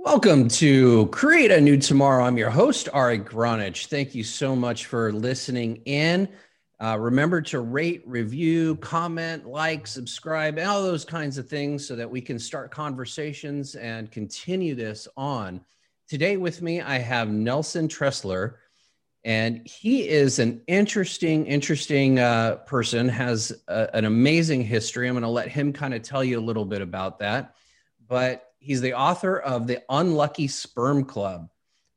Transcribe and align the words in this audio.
Welcome 0.00 0.46
to 0.50 1.06
Create 1.08 1.50
a 1.50 1.60
New 1.60 1.76
Tomorrow. 1.76 2.22
I'm 2.22 2.38
your 2.38 2.50
host, 2.50 2.88
Ari 2.92 3.18
Gronich. 3.18 3.86
Thank 3.86 4.14
you 4.14 4.22
so 4.22 4.54
much 4.54 4.86
for 4.86 5.12
listening 5.12 5.82
in. 5.86 6.28
Uh, 6.80 6.96
remember 7.00 7.42
to 7.42 7.58
rate, 7.58 8.04
review, 8.06 8.76
comment, 8.76 9.44
like, 9.44 9.88
subscribe, 9.88 10.56
and 10.56 10.68
all 10.68 10.84
those 10.84 11.04
kinds 11.04 11.36
of 11.36 11.48
things 11.48 11.84
so 11.84 11.96
that 11.96 12.08
we 12.08 12.20
can 12.20 12.38
start 12.38 12.70
conversations 12.70 13.74
and 13.74 14.08
continue 14.12 14.76
this 14.76 15.08
on. 15.16 15.60
Today, 16.08 16.36
with 16.36 16.62
me, 16.62 16.80
I 16.80 16.98
have 16.98 17.28
Nelson 17.28 17.88
Tressler, 17.88 18.54
and 19.24 19.66
he 19.66 20.08
is 20.08 20.38
an 20.38 20.62
interesting, 20.68 21.44
interesting 21.44 22.20
uh, 22.20 22.58
person, 22.66 23.08
has 23.08 23.52
a, 23.66 23.94
an 23.96 24.04
amazing 24.04 24.62
history. 24.62 25.08
I'm 25.08 25.14
going 25.14 25.22
to 25.22 25.28
let 25.28 25.48
him 25.48 25.72
kind 25.72 25.92
of 25.92 26.02
tell 26.02 26.22
you 26.22 26.38
a 26.38 26.40
little 26.40 26.64
bit 26.64 26.82
about 26.82 27.18
that. 27.18 27.56
But 28.06 28.47
he's 28.58 28.80
the 28.80 28.94
author 28.94 29.38
of 29.38 29.66
The 29.66 29.82
Unlucky 29.88 30.48
Sperm 30.48 31.04
Club 31.04 31.48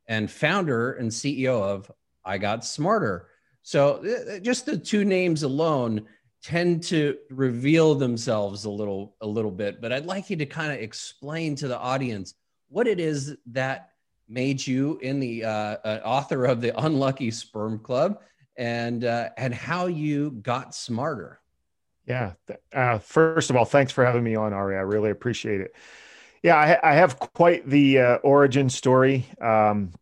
and 0.07 0.29
founder 0.29 0.93
and 0.93 1.09
CEO 1.09 1.61
of 1.61 1.91
I 2.23 2.37
Got 2.37 2.65
Smarter 2.65 3.27
so 3.61 4.01
uh, 4.05 4.35
uh, 4.35 4.39
just 4.39 4.65
the 4.65 4.77
two 4.77 5.05
names 5.05 5.43
alone 5.43 6.05
tend 6.43 6.83
to 6.83 7.17
reveal 7.29 7.95
themselves 7.95 8.65
a 8.65 8.69
little 8.69 9.15
a 9.21 9.27
little 9.27 9.51
bit, 9.51 9.81
but 9.81 9.91
I'd 9.91 10.05
like 10.05 10.29
you 10.29 10.35
to 10.37 10.45
kind 10.45 10.71
of 10.71 10.79
explain 10.79 11.55
to 11.55 11.67
the 11.67 11.77
audience 11.77 12.33
what 12.69 12.87
it 12.87 12.99
is 12.99 13.35
that 13.47 13.89
made 14.27 14.65
you 14.65 14.97
in 15.01 15.19
the 15.19 15.43
uh, 15.43 15.49
uh, 15.49 16.01
author 16.03 16.45
of 16.45 16.61
the 16.61 16.77
Unlucky 16.83 17.31
Sperm 17.31 17.79
Club 17.79 18.21
and 18.57 19.03
uh, 19.05 19.29
and 19.37 19.53
how 19.53 19.85
you 19.85 20.31
got 20.31 20.73
smarter. 20.73 21.39
Yeah. 22.07 22.33
Uh, 22.73 22.97
first 22.97 23.51
of 23.51 23.55
all, 23.55 23.65
thanks 23.65 23.91
for 23.91 24.03
having 24.03 24.23
me 24.23 24.35
on, 24.35 24.53
Ari. 24.53 24.75
I 24.75 24.81
really 24.81 25.11
appreciate 25.11 25.61
it. 25.61 25.75
Yeah, 26.43 26.55
I, 26.55 26.91
I 26.91 26.93
have 26.95 27.19
quite 27.19 27.67
the 27.69 27.99
uh, 27.99 28.15
origin 28.17 28.69
story. 28.69 29.27
Um, 29.39 29.93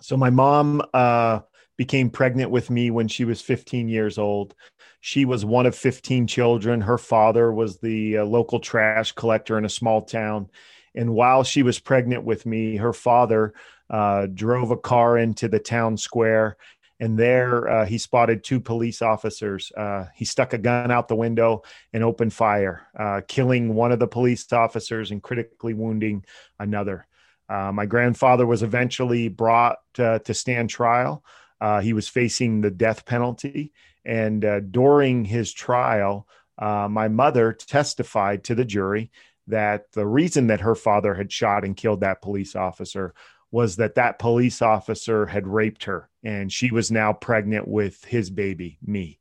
so 0.00 0.16
my 0.16 0.30
mom 0.30 0.82
uh, 0.94 1.40
became 1.76 2.10
pregnant 2.10 2.50
with 2.50 2.70
me 2.70 2.90
when 2.90 3.08
she 3.08 3.24
was 3.24 3.40
15 3.40 3.88
years 3.88 4.16
old. 4.18 4.54
She 5.00 5.24
was 5.26 5.44
one 5.44 5.66
of 5.66 5.76
15 5.76 6.26
children. 6.26 6.80
Her 6.80 6.98
father 6.98 7.52
was 7.52 7.78
the 7.78 8.18
uh, 8.18 8.24
local 8.24 8.60
trash 8.60 9.12
collector 9.12 9.58
in 9.58 9.66
a 9.66 9.70
small 9.70 10.02
town. 10.02 10.48
And 10.94 11.12
while 11.12 11.42
she 11.42 11.62
was 11.62 11.78
pregnant 11.78 12.24
with 12.24 12.46
me, 12.46 12.76
her 12.76 12.92
father 12.92 13.52
uh, 13.90 14.26
drove 14.32 14.70
a 14.70 14.76
car 14.76 15.18
into 15.18 15.48
the 15.48 15.58
town 15.58 15.96
square. 15.98 16.56
And 17.00 17.18
there 17.18 17.68
uh, 17.68 17.86
he 17.86 17.98
spotted 17.98 18.44
two 18.44 18.60
police 18.60 19.02
officers. 19.02 19.72
Uh, 19.76 20.06
he 20.14 20.24
stuck 20.24 20.52
a 20.52 20.58
gun 20.58 20.90
out 20.90 21.08
the 21.08 21.16
window 21.16 21.62
and 21.92 22.04
opened 22.04 22.32
fire, 22.32 22.86
uh, 22.98 23.20
killing 23.26 23.74
one 23.74 23.92
of 23.92 23.98
the 23.98 24.06
police 24.06 24.52
officers 24.52 25.10
and 25.10 25.22
critically 25.22 25.74
wounding 25.74 26.24
another. 26.58 27.06
Uh, 27.48 27.72
my 27.72 27.84
grandfather 27.84 28.46
was 28.46 28.62
eventually 28.62 29.28
brought 29.28 29.78
to 29.94 30.20
stand 30.32 30.70
trial. 30.70 31.24
Uh, 31.60 31.80
he 31.80 31.92
was 31.92 32.08
facing 32.08 32.60
the 32.60 32.70
death 32.70 33.06
penalty. 33.06 33.72
And 34.04 34.44
uh, 34.44 34.60
during 34.60 35.24
his 35.24 35.52
trial, 35.52 36.28
uh, 36.58 36.88
my 36.90 37.08
mother 37.08 37.52
testified 37.52 38.44
to 38.44 38.54
the 38.54 38.64
jury 38.64 39.10
that 39.46 39.92
the 39.92 40.06
reason 40.06 40.46
that 40.48 40.60
her 40.60 40.74
father 40.74 41.14
had 41.14 41.32
shot 41.32 41.64
and 41.64 41.76
killed 41.76 42.00
that 42.00 42.22
police 42.22 42.56
officer 42.56 43.14
was 43.54 43.76
that 43.76 43.94
that 43.94 44.18
police 44.18 44.60
officer 44.62 45.26
had 45.26 45.46
raped 45.46 45.84
her 45.84 46.10
and 46.24 46.52
she 46.52 46.72
was 46.72 46.90
now 46.90 47.12
pregnant 47.12 47.68
with 47.68 48.04
his 48.04 48.28
baby, 48.28 48.78
me. 48.84 49.20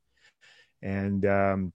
And 0.82 1.24
um, 1.24 1.74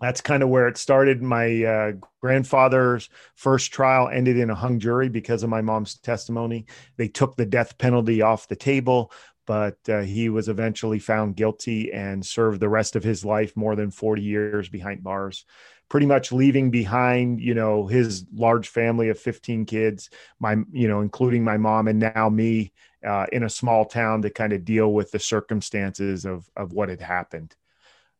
that's 0.00 0.20
kind 0.20 0.42
of 0.42 0.48
where 0.48 0.66
it 0.66 0.76
started. 0.76 1.22
My 1.22 1.62
uh, 1.62 1.92
grandfather's 2.20 3.08
first 3.36 3.70
trial 3.70 4.08
ended 4.08 4.36
in 4.36 4.50
a 4.50 4.54
hung 4.56 4.80
jury 4.80 5.10
because 5.10 5.44
of 5.44 5.48
my 5.48 5.60
mom's 5.60 5.94
testimony. 5.94 6.66
They 6.96 7.06
took 7.06 7.36
the 7.36 7.46
death 7.46 7.78
penalty 7.78 8.20
off 8.20 8.48
the 8.48 8.56
table 8.56 9.12
but 9.44 9.76
uh, 9.88 10.02
he 10.02 10.28
was 10.28 10.48
eventually 10.48 11.00
found 11.00 11.36
guilty 11.36 11.92
and 11.92 12.24
served 12.24 12.60
the 12.60 12.68
rest 12.68 12.94
of 12.94 13.02
his 13.02 13.24
life 13.24 13.56
more 13.56 13.74
than 13.74 13.90
40 13.90 14.22
years 14.22 14.68
behind 14.68 15.02
bars 15.02 15.44
pretty 15.92 16.06
much 16.06 16.32
leaving 16.32 16.70
behind 16.70 17.38
you 17.38 17.52
know 17.52 17.86
his 17.86 18.24
large 18.34 18.66
family 18.66 19.10
of 19.10 19.18
15 19.18 19.66
kids 19.66 20.08
my 20.40 20.56
you 20.72 20.88
know 20.88 21.02
including 21.02 21.44
my 21.44 21.58
mom 21.58 21.86
and 21.86 21.98
now 21.98 22.30
me 22.30 22.72
uh, 23.06 23.26
in 23.30 23.42
a 23.42 23.50
small 23.50 23.84
town 23.84 24.22
to 24.22 24.30
kind 24.30 24.54
of 24.54 24.64
deal 24.64 24.90
with 24.90 25.10
the 25.10 25.18
circumstances 25.18 26.24
of 26.24 26.48
of 26.56 26.72
what 26.72 26.88
had 26.88 27.02
happened. 27.02 27.54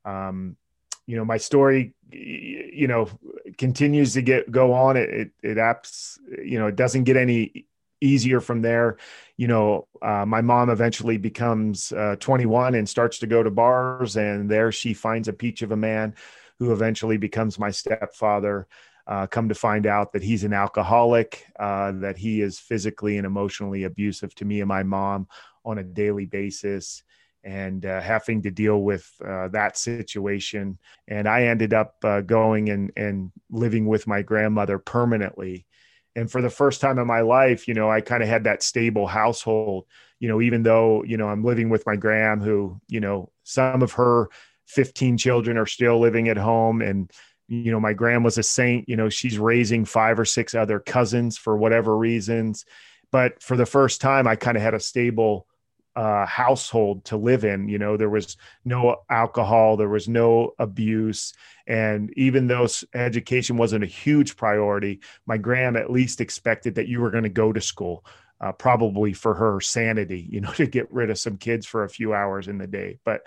Um, 0.05 0.59
you 1.07 1.17
know 1.17 1.25
my 1.25 1.39
story 1.39 1.95
you 2.11 2.89
know 2.89 3.09
continues 3.57 4.13
to 4.13 4.21
get 4.21 4.51
go 4.51 4.75
on. 4.75 4.99
It 4.99 5.09
it, 5.09 5.31
it 5.43 5.57
apps 5.57 6.19
you 6.45 6.59
know 6.59 6.67
it 6.67 6.77
doesn't 6.77 7.05
get 7.05 7.17
any 7.17 7.65
easier 8.03 8.41
from 8.41 8.61
there. 8.61 8.99
You 9.39 9.47
know, 9.47 9.87
uh, 10.03 10.27
my 10.27 10.43
mom 10.43 10.69
eventually 10.69 11.17
becomes 11.17 11.91
uh, 11.93 12.17
21 12.21 12.75
and 12.75 12.87
starts 12.87 13.21
to 13.21 13.27
go 13.27 13.43
to 13.43 13.51
bars, 13.51 14.19
and 14.19 14.51
there 14.51 14.73
she 14.73 14.93
finds 14.93 15.29
a 15.29 15.33
peach 15.33 15.63
of 15.63 15.73
a 15.73 15.77
man 15.77 16.15
who 16.63 16.73
eventually 16.73 17.17
becomes 17.17 17.59
my 17.59 17.71
stepfather. 17.71 18.67
Uh, 19.05 19.27
come 19.27 19.49
to 19.49 19.55
find 19.55 19.85
out 19.85 20.13
that 20.13 20.23
he's 20.23 20.45
an 20.45 20.53
alcoholic, 20.53 21.45
uh, 21.59 21.91
that 21.91 22.17
he 22.17 22.41
is 22.41 22.61
physically 22.61 23.17
and 23.17 23.27
emotionally 23.27 23.83
abusive 23.83 24.33
to 24.33 24.45
me 24.45 24.61
and 24.61 24.69
my 24.69 24.85
mom 24.85 25.27
on 25.65 25.79
a 25.79 25.83
daily 25.83 26.25
basis 26.25 27.03
and 27.43 27.85
uh, 27.85 28.01
having 28.01 28.43
to 28.43 28.51
deal 28.53 28.81
with 28.81 29.11
uh, 29.27 29.49
that 29.49 29.77
situation. 29.77 30.79
And 31.09 31.29
I 31.29 31.47
ended 31.47 31.75
up 31.75 31.97
uh, 32.05 32.21
going 32.21 32.69
and, 32.69 32.93
and 32.97 33.33
living 33.51 33.89
with 33.89 34.07
my 34.07 34.23
grandmother 34.23 34.79
permanently 34.79 35.67
and 36.15 36.31
for 36.31 36.43
the 36.43 36.51
first 36.51 36.81
time 36.81 36.99
in 36.99 37.07
my 37.07 37.21
life 37.21 37.67
you 37.67 37.75
know 37.75 37.91
i 37.91 38.01
kind 38.01 38.23
of 38.23 38.29
had 38.29 38.45
that 38.45 38.63
stable 38.63 39.07
household 39.07 39.87
you 40.21 40.29
know 40.29 40.41
even 40.41 40.63
though 40.63 41.03
you 41.05 41.17
know 41.17 41.29
i'm 41.29 41.45
living 41.45 41.69
with 41.69 41.87
my 41.87 41.97
gram 41.97 42.41
who 42.41 42.81
you 42.89 43.01
know 43.01 43.31
some 43.45 43.83
of 43.83 43.93
her 43.93 44.29
15 44.73 45.19
children 45.19 45.57
are 45.57 45.67
still 45.67 46.01
living 46.01 46.29
at 46.29 46.37
home 46.37 46.83
and 46.83 47.11
you 47.49 47.71
know 47.71 47.81
my 47.81 47.93
gram 47.93 48.23
was 48.23 48.39
a 48.39 48.43
saint 48.43 48.89
you 48.89 48.97
know 48.97 49.09
she's 49.09 49.39
raising 49.39 49.85
five 49.85 50.19
or 50.19 50.25
six 50.25 50.55
other 50.55 50.81
cousins 50.81 51.37
for 51.37 51.57
whatever 51.57 51.97
reasons 51.97 52.65
but 53.11 53.43
for 53.43 53.57
the 53.57 53.67
first 53.67 54.01
time 54.01 54.27
i 54.27 54.35
kind 54.35 54.57
of 54.57 54.63
had 54.63 54.75
a 54.75 54.81
stable 54.81 55.47
uh, 55.95 56.25
household 56.27 57.05
to 57.05 57.17
live 57.17 57.45
in. 57.45 57.69
You 57.69 57.79
know, 57.79 57.97
there 57.97 58.09
was 58.09 58.37
no 58.65 58.97
alcohol, 59.11 59.77
there 59.77 59.89
was 59.89 60.09
no 60.09 60.55
abuse. 60.59 61.35
And 61.67 62.13
even 62.17 62.47
though 62.47 62.67
education 62.95 63.57
wasn't 63.57 63.85
a 63.85 63.89
huge 63.89 64.37
priority, 64.37 65.01
my 65.27 65.37
gram 65.37 65.77
at 65.77 65.91
least 65.91 66.21
expected 66.21 66.77
that 66.77 66.89
you 66.89 67.01
were 67.01 67.11
going 67.11 67.25
to 67.25 67.29
go 67.29 67.53
to 67.53 67.61
school, 67.61 68.05
uh, 68.41 68.53
probably 68.53 69.13
for 69.13 69.35
her 69.35 69.61
sanity, 69.61 70.27
you 70.31 70.41
know, 70.41 70.53
to 70.55 70.67
get 70.67 70.93
rid 70.93 71.11
of 71.11 71.19
some 71.19 71.37
kids 71.37 71.67
for 71.67 71.85
a 71.85 71.91
few 71.91 72.15
hours 72.15 72.49
in 72.49 72.59
the 72.59 72.67
day. 72.67 72.99
But 73.05 73.23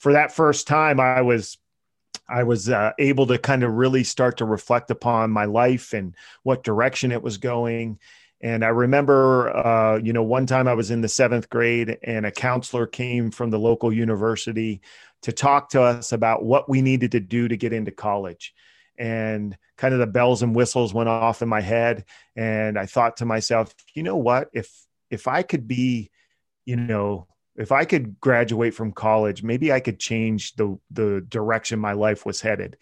for 0.00 0.14
that 0.14 0.32
first 0.32 0.66
time, 0.66 0.98
I 0.98 1.20
was 1.20 1.58
I 2.28 2.42
was 2.44 2.68
uh, 2.68 2.92
able 2.98 3.26
to 3.26 3.38
kind 3.38 3.62
of 3.62 3.74
really 3.74 4.02
start 4.02 4.38
to 4.38 4.44
reflect 4.44 4.90
upon 4.90 5.30
my 5.30 5.44
life 5.44 5.92
and 5.92 6.14
what 6.42 6.64
direction 6.64 7.12
it 7.12 7.22
was 7.22 7.38
going. 7.38 7.98
And 8.40 8.64
I 8.64 8.68
remember, 8.68 9.54
uh, 9.54 9.96
you 9.96 10.12
know, 10.12 10.22
one 10.22 10.46
time 10.46 10.66
I 10.66 10.74
was 10.74 10.90
in 10.90 11.02
the 11.02 11.08
seventh 11.08 11.50
grade 11.50 11.98
and 12.02 12.24
a 12.24 12.30
counselor 12.30 12.86
came 12.86 13.30
from 13.30 13.50
the 13.50 13.58
local 13.58 13.92
university 13.92 14.80
to 15.22 15.32
talk 15.32 15.70
to 15.70 15.82
us 15.82 16.12
about 16.12 16.42
what 16.42 16.68
we 16.68 16.80
needed 16.80 17.12
to 17.12 17.20
do 17.20 17.48
to 17.48 17.56
get 17.56 17.72
into 17.72 17.90
college. 17.90 18.54
And 18.96 19.56
kind 19.76 19.92
of 19.92 20.00
the 20.00 20.06
bells 20.06 20.42
and 20.42 20.54
whistles 20.54 20.94
went 20.94 21.08
off 21.08 21.42
in 21.42 21.48
my 21.48 21.60
head. 21.60 22.04
And 22.36 22.78
I 22.78 22.86
thought 22.86 23.18
to 23.18 23.26
myself, 23.26 23.74
you 23.92 24.02
know 24.02 24.16
what? 24.16 24.48
If, 24.52 24.72
if 25.10 25.28
I 25.28 25.42
could 25.42 25.68
be, 25.68 26.10
you 26.64 26.76
know, 26.76 27.26
if 27.60 27.72
I 27.72 27.84
could 27.84 28.18
graduate 28.20 28.72
from 28.72 28.90
college, 28.90 29.42
maybe 29.42 29.70
I 29.70 29.80
could 29.80 30.00
change 30.00 30.54
the, 30.54 30.78
the 30.90 31.24
direction 31.28 31.78
my 31.78 31.92
life 31.92 32.24
was 32.24 32.40
headed. 32.40 32.78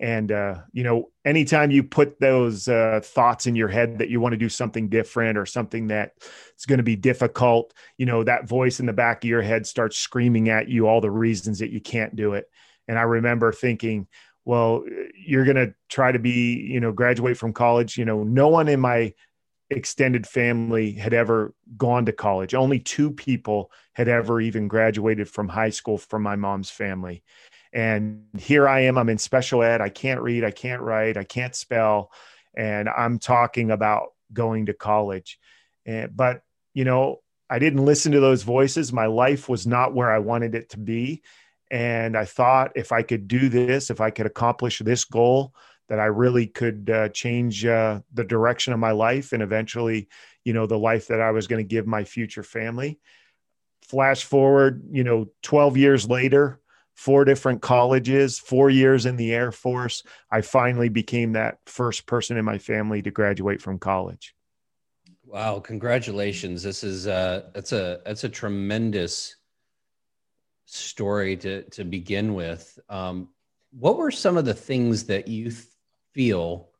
And 0.00 0.30
uh, 0.30 0.56
you 0.72 0.82
know 0.82 1.10
anytime 1.24 1.70
you 1.70 1.82
put 1.82 2.20
those 2.20 2.68
uh, 2.68 3.00
thoughts 3.02 3.46
in 3.46 3.56
your 3.56 3.68
head 3.68 3.98
that 3.98 4.10
you 4.10 4.20
want 4.20 4.34
to 4.34 4.38
do 4.38 4.50
something 4.50 4.88
different 4.90 5.38
or 5.38 5.46
something 5.46 5.86
that 5.86 6.12
it's 6.52 6.66
going 6.66 6.76
to 6.78 6.84
be 6.84 6.96
difficult 6.96 7.72
you 7.96 8.04
know 8.04 8.22
that 8.22 8.46
voice 8.46 8.78
in 8.78 8.84
the 8.84 8.92
back 8.92 9.24
of 9.24 9.30
your 9.30 9.40
head 9.40 9.66
starts 9.66 9.96
screaming 9.96 10.50
at 10.50 10.68
you 10.68 10.86
all 10.86 11.00
the 11.00 11.10
reasons 11.10 11.60
that 11.60 11.70
you 11.70 11.80
can't 11.80 12.14
do 12.14 12.34
it. 12.34 12.50
And 12.88 12.98
i 12.98 13.02
remember 13.02 13.52
thinking 13.52 14.06
well 14.44 14.84
you're 15.14 15.46
going 15.46 15.56
to 15.56 15.72
try 15.88 16.12
to 16.12 16.18
be 16.18 16.56
you 16.70 16.78
know 16.78 16.92
graduate 16.92 17.38
from 17.38 17.54
college 17.54 17.96
you 17.96 18.04
know 18.04 18.22
no 18.22 18.48
one 18.48 18.68
in 18.68 18.80
my 18.80 19.14
extended 19.70 20.26
family 20.26 20.92
had 20.92 21.12
ever 21.12 21.52
gone 21.76 22.06
to 22.06 22.12
college 22.12 22.54
only 22.54 22.78
two 22.78 23.10
people 23.10 23.70
had 23.94 24.06
ever 24.08 24.40
even 24.40 24.68
graduated 24.68 25.28
from 25.28 25.48
high 25.48 25.70
school 25.70 25.98
from 25.98 26.22
my 26.22 26.36
mom's 26.36 26.70
family 26.70 27.22
and 27.76 28.24
here 28.38 28.66
I 28.66 28.80
am, 28.80 28.96
I'm 28.96 29.10
in 29.10 29.18
special 29.18 29.62
ed. 29.62 29.82
I 29.82 29.90
can't 29.90 30.22
read, 30.22 30.44
I 30.44 30.50
can't 30.50 30.80
write, 30.80 31.18
I 31.18 31.24
can't 31.24 31.54
spell. 31.54 32.10
And 32.56 32.88
I'm 32.88 33.18
talking 33.18 33.70
about 33.70 34.14
going 34.32 34.66
to 34.66 34.72
college. 34.72 35.38
And, 35.84 36.16
but, 36.16 36.40
you 36.72 36.84
know, 36.84 37.18
I 37.50 37.58
didn't 37.58 37.84
listen 37.84 38.12
to 38.12 38.20
those 38.20 38.44
voices. 38.44 38.94
My 38.94 39.06
life 39.06 39.50
was 39.50 39.66
not 39.66 39.94
where 39.94 40.10
I 40.10 40.20
wanted 40.20 40.54
it 40.54 40.70
to 40.70 40.78
be. 40.78 41.22
And 41.70 42.16
I 42.16 42.24
thought 42.24 42.72
if 42.76 42.92
I 42.92 43.02
could 43.02 43.28
do 43.28 43.50
this, 43.50 43.90
if 43.90 44.00
I 44.00 44.08
could 44.08 44.24
accomplish 44.24 44.78
this 44.78 45.04
goal, 45.04 45.52
that 45.88 46.00
I 46.00 46.06
really 46.06 46.46
could 46.46 46.90
uh, 46.90 47.08
change 47.10 47.64
uh, 47.64 48.00
the 48.12 48.24
direction 48.24 48.72
of 48.72 48.78
my 48.78 48.92
life 48.92 49.32
and 49.32 49.42
eventually, 49.42 50.08
you 50.44 50.52
know, 50.52 50.66
the 50.66 50.78
life 50.78 51.08
that 51.08 51.20
I 51.20 51.30
was 51.30 51.46
going 51.46 51.64
to 51.64 51.68
give 51.68 51.86
my 51.86 52.04
future 52.04 52.42
family. 52.42 52.98
Flash 53.82 54.24
forward, 54.24 54.82
you 54.90 55.04
know, 55.04 55.28
12 55.42 55.76
years 55.76 56.08
later, 56.08 56.60
four 56.96 57.24
different 57.24 57.62
colleges, 57.62 58.38
four 58.38 58.70
years 58.70 59.06
in 59.06 59.16
the 59.16 59.32
Air 59.32 59.52
Force, 59.52 60.02
I 60.30 60.40
finally 60.40 60.88
became 60.88 61.32
that 61.32 61.58
first 61.66 62.06
person 62.06 62.36
in 62.36 62.44
my 62.44 62.58
family 62.58 63.02
to 63.02 63.10
graduate 63.10 63.62
from 63.62 63.78
college. 63.78 64.34
Wow, 65.24 65.60
congratulations. 65.60 66.62
This 66.62 66.82
is 66.82 67.06
uh 67.06 67.50
that's 67.52 67.72
a 67.72 68.00
that's 68.04 68.24
a 68.24 68.28
tremendous 68.28 69.36
story 70.64 71.36
to 71.38 71.62
to 71.70 71.84
begin 71.84 72.34
with. 72.34 72.78
Um 72.88 73.28
what 73.78 73.98
were 73.98 74.10
some 74.10 74.36
of 74.36 74.44
the 74.44 74.54
things 74.54 75.04
that 75.04 75.28
you 75.28 75.52
feel 76.16 76.70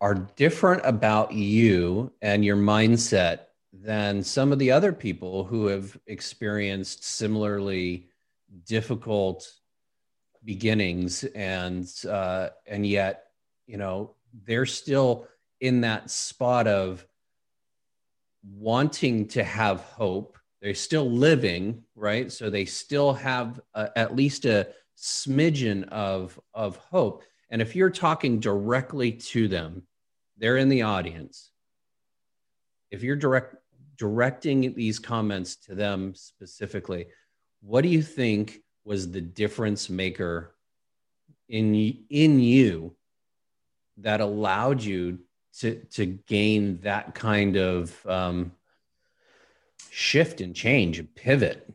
are 0.00 0.14
different 0.14 0.80
about 0.82 1.30
you 1.30 2.10
and 2.22 2.42
your 2.42 2.56
mindset 2.56 3.40
than 3.70 4.22
some 4.22 4.50
of 4.50 4.58
the 4.58 4.72
other 4.72 4.94
people 4.94 5.44
who 5.44 5.66
have 5.66 5.94
experienced 6.06 7.04
similarly 7.04 8.08
difficult 8.66 9.46
beginnings 10.42 11.24
and 11.34 11.86
uh, 12.08 12.48
and 12.66 12.86
yet 12.86 13.26
you 13.66 13.76
know 13.76 14.14
they're 14.46 14.64
still 14.64 15.28
in 15.60 15.82
that 15.82 16.10
spot 16.10 16.66
of 16.66 17.06
wanting 18.56 19.28
to 19.28 19.44
have 19.44 19.82
hope. 19.82 20.38
They're 20.62 20.72
still 20.72 21.10
living 21.10 21.84
right? 21.94 22.32
So 22.32 22.48
they 22.48 22.64
still 22.64 23.12
have 23.12 23.60
a, 23.74 23.90
at 23.96 24.16
least 24.16 24.46
a 24.46 24.68
smidgen 24.96 25.86
of 25.88 26.40
of 26.54 26.76
hope 26.76 27.22
and 27.50 27.60
if 27.60 27.74
you're 27.74 27.90
talking 27.90 28.38
directly 28.38 29.12
to 29.12 29.48
them, 29.48 29.82
they're 30.38 30.56
in 30.56 30.68
the 30.68 30.82
audience. 30.82 31.50
If 32.90 33.02
you're 33.02 33.16
direct 33.16 33.56
directing 33.96 34.72
these 34.74 34.98
comments 34.98 35.56
to 35.56 35.74
them 35.74 36.14
specifically, 36.14 37.06
what 37.60 37.82
do 37.82 37.88
you 37.88 38.02
think 38.02 38.60
was 38.84 39.10
the 39.10 39.20
difference 39.20 39.90
maker 39.90 40.54
in 41.48 41.74
in 42.08 42.40
you 42.40 42.96
that 43.98 44.20
allowed 44.20 44.82
you 44.82 45.18
to 45.58 45.74
to 45.90 46.06
gain 46.06 46.80
that 46.80 47.14
kind 47.14 47.56
of 47.56 48.06
um, 48.06 48.52
shift 49.90 50.40
and 50.40 50.54
change 50.54 50.98
and 50.98 51.14
pivot? 51.14 51.68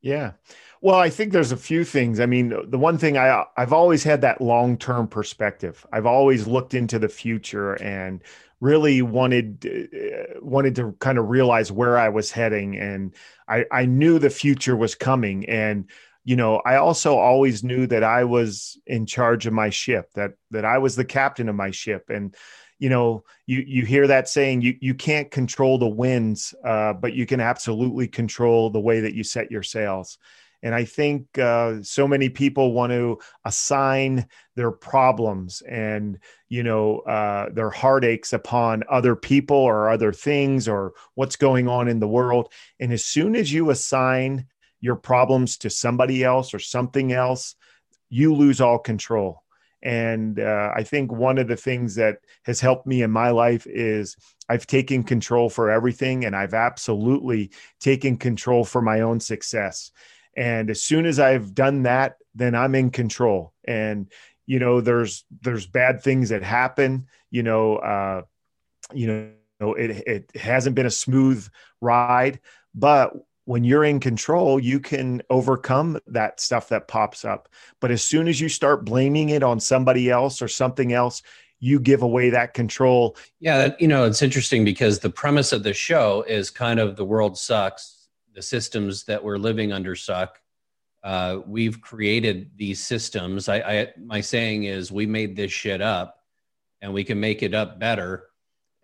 Yeah. 0.00 0.32
Well, 0.80 0.98
I 0.98 1.10
think 1.10 1.32
there's 1.32 1.52
a 1.52 1.56
few 1.56 1.84
things. 1.84 2.20
I 2.20 2.26
mean, 2.26 2.54
the 2.70 2.78
one 2.78 2.98
thing 2.98 3.16
I 3.16 3.44
I've 3.56 3.72
always 3.72 4.04
had 4.04 4.20
that 4.20 4.40
long-term 4.40 5.08
perspective. 5.08 5.84
I've 5.92 6.06
always 6.06 6.46
looked 6.46 6.74
into 6.74 6.98
the 6.98 7.08
future 7.08 7.74
and 7.74 8.22
really 8.60 9.02
wanted 9.02 9.66
uh, 9.66 10.38
wanted 10.40 10.74
to 10.76 10.92
kind 11.00 11.18
of 11.18 11.28
realize 11.28 11.70
where 11.72 11.98
I 11.98 12.08
was 12.08 12.30
heading 12.30 12.76
and 12.76 13.14
I 13.48 13.64
I 13.72 13.86
knew 13.86 14.18
the 14.18 14.30
future 14.30 14.76
was 14.76 14.94
coming 14.94 15.48
and 15.48 15.88
you 16.24 16.36
know, 16.36 16.56
I 16.66 16.76
also 16.76 17.16
always 17.16 17.64
knew 17.64 17.86
that 17.86 18.04
I 18.04 18.24
was 18.24 18.78
in 18.86 19.06
charge 19.06 19.46
of 19.46 19.54
my 19.54 19.70
ship, 19.70 20.12
that 20.14 20.32
that 20.50 20.64
I 20.64 20.78
was 20.78 20.94
the 20.94 21.04
captain 21.04 21.48
of 21.48 21.54
my 21.56 21.70
ship 21.70 22.10
and 22.10 22.34
you 22.78 22.88
know 22.88 23.24
you 23.46 23.64
you 23.66 23.84
hear 23.84 24.06
that 24.06 24.28
saying 24.28 24.60
you 24.62 24.76
you 24.80 24.94
can't 24.94 25.30
control 25.32 25.78
the 25.78 25.88
winds 25.88 26.54
uh, 26.64 26.92
but 26.92 27.12
you 27.14 27.26
can 27.26 27.40
absolutely 27.40 28.06
control 28.06 28.70
the 28.70 28.80
way 28.80 29.00
that 29.00 29.14
you 29.14 29.24
set 29.24 29.50
your 29.50 29.64
sails 29.64 30.18
and 30.62 30.74
I 30.74 30.84
think 30.84 31.38
uh, 31.38 31.82
so 31.82 32.08
many 32.08 32.28
people 32.28 32.72
want 32.72 32.90
to 32.92 33.18
assign 33.44 34.26
their 34.56 34.72
problems 34.72 35.62
and, 35.62 36.18
you 36.48 36.62
know, 36.62 37.00
uh, 37.00 37.48
their 37.52 37.70
heartaches 37.70 38.32
upon 38.32 38.82
other 38.90 39.14
people 39.14 39.56
or 39.56 39.88
other 39.88 40.12
things 40.12 40.66
or 40.66 40.94
what's 41.14 41.36
going 41.36 41.68
on 41.68 41.86
in 41.86 42.00
the 42.00 42.08
world. 42.08 42.52
And 42.80 42.92
as 42.92 43.04
soon 43.04 43.36
as 43.36 43.52
you 43.52 43.70
assign 43.70 44.46
your 44.80 44.96
problems 44.96 45.58
to 45.58 45.70
somebody 45.70 46.24
else 46.24 46.52
or 46.52 46.58
something 46.58 47.12
else, 47.12 47.54
you 48.08 48.34
lose 48.34 48.60
all 48.60 48.78
control. 48.78 49.42
And 49.80 50.40
uh, 50.40 50.72
I 50.74 50.82
think 50.82 51.12
one 51.12 51.38
of 51.38 51.46
the 51.46 51.56
things 51.56 51.94
that 51.94 52.18
has 52.44 52.60
helped 52.60 52.86
me 52.86 53.02
in 53.02 53.12
my 53.12 53.30
life 53.30 53.64
is 53.68 54.16
I've 54.48 54.66
taken 54.66 55.04
control 55.04 55.48
for 55.50 55.70
everything 55.70 56.24
and 56.24 56.34
I've 56.34 56.54
absolutely 56.54 57.52
taken 57.78 58.16
control 58.16 58.64
for 58.64 58.82
my 58.82 59.02
own 59.02 59.20
success. 59.20 59.92
And 60.36 60.70
as 60.70 60.82
soon 60.82 61.06
as 61.06 61.18
I've 61.18 61.54
done 61.54 61.82
that, 61.82 62.16
then 62.34 62.54
I'm 62.54 62.74
in 62.74 62.90
control. 62.90 63.52
And 63.64 64.10
you 64.46 64.58
know, 64.58 64.80
there's 64.80 65.24
there's 65.42 65.66
bad 65.66 66.02
things 66.02 66.30
that 66.30 66.42
happen. 66.42 67.06
You 67.30 67.42
know, 67.42 67.76
uh, 67.76 68.22
you 68.94 69.34
know, 69.60 69.74
it 69.74 69.90
it 70.06 70.36
hasn't 70.36 70.74
been 70.74 70.86
a 70.86 70.90
smooth 70.90 71.46
ride, 71.80 72.40
but 72.74 73.12
when 73.44 73.64
you're 73.64 73.84
in 73.84 73.98
control, 73.98 74.60
you 74.60 74.78
can 74.78 75.22
overcome 75.30 75.98
that 76.06 76.38
stuff 76.38 76.68
that 76.68 76.86
pops 76.86 77.24
up. 77.24 77.48
But 77.80 77.90
as 77.90 78.04
soon 78.04 78.28
as 78.28 78.38
you 78.38 78.48
start 78.48 78.84
blaming 78.84 79.30
it 79.30 79.42
on 79.42 79.58
somebody 79.58 80.10
else 80.10 80.42
or 80.42 80.48
something 80.48 80.92
else, 80.92 81.22
you 81.58 81.80
give 81.80 82.02
away 82.02 82.30
that 82.30 82.54
control. 82.54 83.16
Yeah, 83.40 83.74
you 83.78 83.88
know, 83.88 84.04
it's 84.04 84.22
interesting 84.22 84.64
because 84.64 84.98
the 84.98 85.10
premise 85.10 85.52
of 85.52 85.62
the 85.62 85.72
show 85.72 86.22
is 86.28 86.50
kind 86.50 86.78
of 86.78 86.96
the 86.96 87.04
world 87.04 87.38
sucks 87.38 87.97
the 88.38 88.42
systems 88.42 89.02
that 89.02 89.24
we're 89.24 89.36
living 89.36 89.72
under 89.72 89.96
suck. 89.96 90.40
Uh, 91.02 91.40
we've 91.44 91.80
created 91.80 92.52
these 92.54 92.78
systems. 92.80 93.48
I, 93.48 93.56
I, 93.56 93.88
my 94.00 94.20
saying 94.20 94.62
is, 94.62 94.92
we 94.92 95.06
made 95.06 95.34
this 95.34 95.50
shit 95.50 95.80
up, 95.80 96.20
and 96.80 96.94
we 96.94 97.02
can 97.02 97.18
make 97.18 97.42
it 97.42 97.52
up 97.52 97.80
better. 97.80 98.26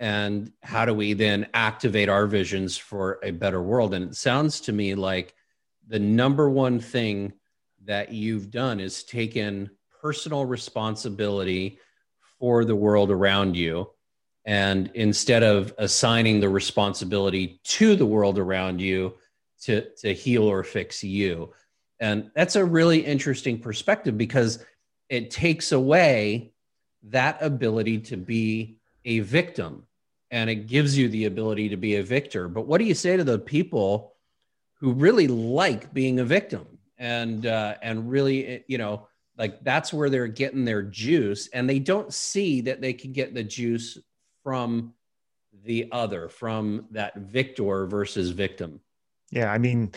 And 0.00 0.50
how 0.60 0.86
do 0.86 0.92
we 0.92 1.12
then 1.12 1.46
activate 1.54 2.08
our 2.08 2.26
visions 2.26 2.76
for 2.76 3.20
a 3.22 3.30
better 3.30 3.62
world? 3.62 3.94
And 3.94 4.10
it 4.10 4.16
sounds 4.16 4.58
to 4.62 4.72
me 4.72 4.96
like 4.96 5.36
the 5.86 6.00
number 6.00 6.50
one 6.50 6.80
thing 6.80 7.32
that 7.84 8.12
you've 8.12 8.50
done 8.50 8.80
is 8.80 9.04
taken 9.04 9.70
personal 10.02 10.44
responsibility 10.44 11.78
for 12.40 12.64
the 12.64 12.74
world 12.74 13.12
around 13.12 13.56
you. 13.56 13.88
And 14.44 14.90
instead 14.94 15.44
of 15.44 15.72
assigning 15.78 16.40
the 16.40 16.48
responsibility 16.48 17.60
to 17.62 17.94
the 17.94 18.04
world 18.04 18.40
around 18.40 18.80
you, 18.80 19.14
to 19.64 19.88
to 19.96 20.12
heal 20.12 20.44
or 20.44 20.62
fix 20.62 21.02
you. 21.02 21.52
And 22.00 22.30
that's 22.34 22.56
a 22.56 22.64
really 22.64 23.04
interesting 23.04 23.58
perspective 23.58 24.18
because 24.18 24.64
it 25.08 25.30
takes 25.30 25.72
away 25.72 26.52
that 27.04 27.42
ability 27.42 27.98
to 28.00 28.16
be 28.16 28.76
a 29.04 29.20
victim 29.20 29.84
and 30.30 30.50
it 30.50 30.66
gives 30.66 30.96
you 30.98 31.08
the 31.08 31.26
ability 31.26 31.68
to 31.68 31.76
be 31.76 31.96
a 31.96 32.02
victor. 32.02 32.48
But 32.48 32.66
what 32.66 32.78
do 32.78 32.84
you 32.84 32.94
say 32.94 33.16
to 33.16 33.24
the 33.24 33.38
people 33.38 34.14
who 34.74 34.92
really 34.92 35.28
like 35.28 35.94
being 35.94 36.20
a 36.20 36.24
victim 36.24 36.66
and 36.98 37.46
uh, 37.46 37.76
and 37.82 38.10
really 38.10 38.64
you 38.66 38.78
know 38.78 39.06
like 39.36 39.62
that's 39.64 39.92
where 39.92 40.10
they're 40.10 40.26
getting 40.26 40.64
their 40.64 40.82
juice 40.82 41.48
and 41.48 41.68
they 41.68 41.78
don't 41.78 42.12
see 42.12 42.60
that 42.62 42.80
they 42.80 42.92
can 42.92 43.12
get 43.12 43.34
the 43.34 43.42
juice 43.42 43.98
from 44.42 44.92
the 45.64 45.88
other 45.92 46.28
from 46.28 46.86
that 46.90 47.16
victor 47.16 47.86
versus 47.86 48.30
victim 48.30 48.80
yeah, 49.34 49.50
I 49.50 49.58
mean, 49.58 49.90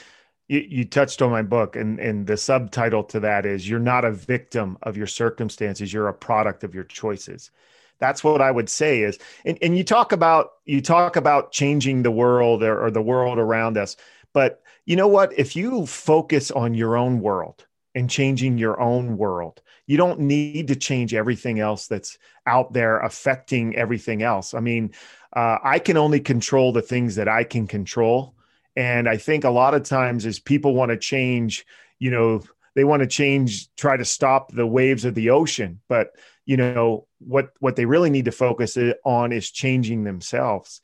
you, 0.47 0.65
you 0.67 0.85
touched 0.85 1.21
on 1.21 1.29
my 1.29 1.43
book, 1.43 1.75
and 1.75 1.99
and 1.99 2.25
the 2.25 2.37
subtitle 2.37 3.03
to 3.05 3.19
that 3.19 3.45
is 3.45 3.69
"You're 3.69 3.79
not 3.79 4.03
a 4.03 4.11
victim 4.11 4.77
of 4.81 4.97
your 4.97 5.05
circumstances; 5.07 5.93
you're 5.93 6.07
a 6.07 6.13
product 6.13 6.63
of 6.63 6.73
your 6.73 6.85
choices." 6.85 7.51
That's 7.99 8.23
what 8.23 8.41
I 8.41 8.51
would 8.51 8.69
say 8.69 9.01
is, 9.01 9.17
and, 9.45 9.57
and 9.61 9.77
you 9.77 9.83
talk 9.83 10.11
about 10.11 10.53
you 10.65 10.81
talk 10.81 11.15
about 11.15 11.51
changing 11.51 12.01
the 12.01 12.11
world 12.11 12.63
or, 12.63 12.85
or 12.85 12.91
the 12.91 13.01
world 13.01 13.37
around 13.37 13.77
us, 13.77 13.95
but 14.33 14.63
you 14.85 14.95
know 14.95 15.07
what? 15.07 15.37
If 15.37 15.55
you 15.55 15.85
focus 15.85 16.49
on 16.49 16.73
your 16.73 16.97
own 16.97 17.19
world 17.19 17.67
and 17.93 18.09
changing 18.09 18.57
your 18.57 18.79
own 18.79 19.17
world, 19.17 19.61
you 19.85 19.97
don't 19.97 20.21
need 20.21 20.67
to 20.69 20.75
change 20.75 21.13
everything 21.13 21.59
else 21.59 21.87
that's 21.87 22.17
out 22.47 22.73
there 22.73 22.99
affecting 23.01 23.75
everything 23.75 24.23
else. 24.23 24.55
I 24.55 24.61
mean, 24.61 24.93
uh, 25.33 25.57
I 25.63 25.77
can 25.77 25.97
only 25.97 26.21
control 26.21 26.71
the 26.71 26.81
things 26.81 27.15
that 27.15 27.27
I 27.27 27.43
can 27.43 27.67
control 27.67 28.36
and 28.77 29.09
I 29.09 29.17
think 29.17 29.43
a 29.43 29.49
lot 29.49 29.73
of 29.73 29.81
times 29.81 30.27
as 30.27 30.37
people 30.37 30.75
want 30.75 30.91
to 30.91 30.97
change, 30.97 31.65
you 31.97 32.11
know, 32.11 32.43
they 32.75 32.83
want 32.83 33.01
to 33.01 33.07
change, 33.07 33.73
try 33.75 33.97
to 33.97 34.05
stop 34.05 34.51
the 34.51 34.67
waves 34.67 35.03
of 35.03 35.15
the 35.15 35.31
ocean. 35.31 35.81
But, 35.89 36.11
you 36.45 36.57
know, 36.57 37.07
what 37.17 37.49
what 37.59 37.75
they 37.75 37.85
really 37.85 38.11
need 38.11 38.25
to 38.25 38.31
focus 38.31 38.77
on 39.03 39.31
is 39.31 39.49
changing 39.49 40.03
themselves. 40.03 40.81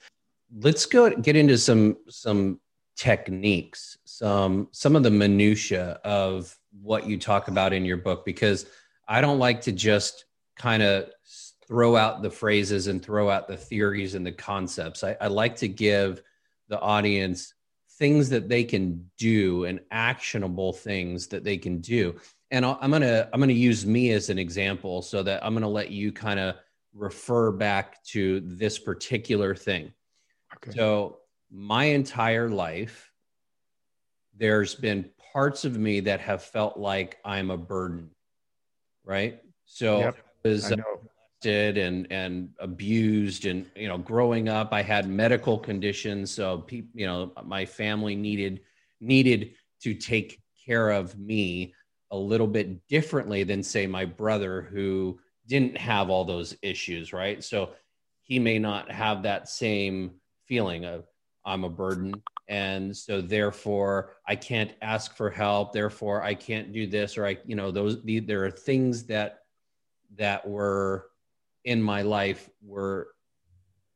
Let's 0.51 0.87
go 0.87 1.07
get 1.11 1.35
into 1.35 1.55
some 1.59 1.97
some 2.09 2.59
techniques, 2.95 3.95
some 4.05 4.69
some 4.71 4.95
of 4.95 5.03
the 5.03 5.11
minutia 5.11 5.99
of 6.03 6.57
what 6.81 7.05
you 7.05 7.19
talk 7.19 7.47
about 7.47 7.73
in 7.73 7.85
your 7.85 7.97
book, 7.97 8.25
because 8.25 8.65
I 9.07 9.21
don't 9.21 9.37
like 9.37 9.61
to 9.61 9.71
just 9.71 10.25
kind 10.57 10.81
of 10.81 11.11
throw 11.67 11.95
out 11.95 12.23
the 12.23 12.31
phrases 12.31 12.87
and 12.87 13.05
throw 13.05 13.29
out 13.29 13.47
the 13.47 13.57
theories 13.57 14.15
and 14.15 14.25
the 14.25 14.31
concepts. 14.31 15.03
I, 15.03 15.15
I 15.21 15.27
like 15.27 15.57
to 15.57 15.67
give 15.67 16.23
the 16.69 16.79
audience 16.79 17.53
things 17.97 18.29
that 18.29 18.49
they 18.49 18.63
can 18.63 19.09
do 19.17 19.65
and 19.65 19.79
actionable 19.91 20.73
things 20.73 21.27
that 21.27 21.43
they 21.43 21.57
can 21.57 21.79
do. 21.79 22.15
And 22.51 22.65
i 22.65 22.77
am 22.81 22.91
gonna 22.91 23.29
I'm 23.33 23.39
gonna 23.39 23.53
use 23.53 23.85
me 23.85 24.11
as 24.11 24.29
an 24.29 24.37
example 24.37 25.01
so 25.01 25.23
that 25.23 25.43
I'm 25.45 25.53
gonna 25.53 25.67
let 25.69 25.91
you 25.91 26.11
kind 26.11 26.39
of 26.39 26.55
refer 26.93 27.51
back 27.51 28.03
to 28.05 28.39
this 28.41 28.77
particular 28.77 29.55
thing. 29.55 29.91
Okay. 30.55 30.77
So 30.77 31.19
my 31.51 31.85
entire 31.85 32.49
life, 32.49 33.11
there's 34.35 34.75
been 34.75 35.09
parts 35.33 35.65
of 35.65 35.77
me 35.77 35.99
that 36.01 36.19
have 36.19 36.43
felt 36.43 36.77
like 36.77 37.17
I'm 37.25 37.51
a 37.51 37.57
burden, 37.57 38.11
right? 39.03 39.41
So 39.65 39.99
yep, 39.99 40.17
was 40.43 40.71
and 41.45 42.07
and 42.11 42.49
abused, 42.59 43.45
and 43.45 43.65
you 43.75 43.87
know, 43.87 43.97
growing 43.97 44.49
up, 44.49 44.73
I 44.73 44.81
had 44.81 45.07
medical 45.07 45.57
conditions, 45.57 46.31
so 46.31 46.59
people, 46.59 46.89
you 46.93 47.05
know, 47.05 47.31
my 47.43 47.65
family 47.65 48.15
needed 48.15 48.61
needed 48.99 49.53
to 49.81 49.93
take 49.93 50.41
care 50.65 50.91
of 50.91 51.17
me 51.17 51.73
a 52.11 52.17
little 52.17 52.47
bit 52.47 52.87
differently 52.87 53.43
than 53.43 53.63
say 53.63 53.87
my 53.87 54.05
brother 54.05 54.61
who 54.61 55.19
didn't 55.47 55.77
have 55.77 56.09
all 56.09 56.23
those 56.23 56.55
issues, 56.61 57.11
right? 57.11 57.43
So 57.43 57.71
he 58.21 58.39
may 58.39 58.59
not 58.59 58.89
have 58.91 59.23
that 59.23 59.49
same 59.49 60.11
feeling 60.45 60.85
of 60.85 61.05
I'm 61.45 61.63
a 61.63 61.69
burden. 61.69 62.13
And 62.47 62.95
so 62.95 63.19
therefore 63.19 64.13
I 64.27 64.35
can't 64.35 64.71
ask 64.81 65.15
for 65.17 65.29
help. 65.29 65.73
Therefore 65.73 66.21
I 66.21 66.33
can't 66.35 66.71
do 66.71 66.87
this 66.87 67.17
or 67.17 67.25
I, 67.25 67.37
you 67.45 67.55
know, 67.55 67.71
those, 67.71 68.01
the, 68.03 68.19
there 68.19 68.45
are 68.45 68.51
things 68.51 69.03
that, 69.05 69.39
that 70.15 70.47
were 70.47 71.07
in 71.63 71.81
my 71.81 72.01
life 72.01 72.49
were 72.61 73.07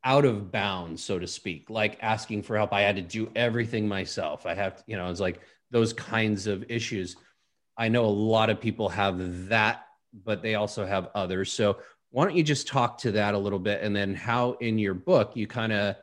out 0.04 0.26
of 0.26 0.52
bounds, 0.52 1.04
so 1.04 1.20
to 1.20 1.28
speak, 1.28 1.70
like 1.70 1.98
asking 2.02 2.44
for 2.44 2.56
help. 2.56 2.72
I 2.72 2.82
had 2.82 2.96
to 2.96 3.02
do 3.02 3.30
everything 3.36 3.88
myself. 3.88 4.46
I 4.46 4.54
have, 4.54 4.78
to, 4.78 4.84
you 4.88 4.96
know, 4.96 5.10
it's 5.10 5.20
like 5.20 5.42
those 5.70 5.92
kinds 5.94 6.48
of 6.48 6.66
issues. 6.70 7.18
I 7.78 7.90
know 7.90 8.06
a 8.06 8.08
lot 8.08 8.50
of 8.50 8.62
people 8.62 8.90
have 8.90 9.50
that, 9.50 9.86
but 10.24 10.42
they 10.42 10.56
also 10.56 10.86
have 10.86 11.10
others. 11.14 11.52
So 11.52 11.78
why 12.10 12.26
don't 12.26 12.36
you 12.36 12.44
just 12.44 12.68
talk 12.68 13.00
to 13.00 13.12
that 13.14 13.34
a 13.34 13.38
little 13.38 13.60
bit 13.60 13.82
and 13.84 13.96
then 13.96 14.16
how 14.16 14.54
in 14.54 14.80
your 14.80 14.94
book 14.94 15.32
you 15.36 15.46
kind 15.46 15.74
of 15.74 15.96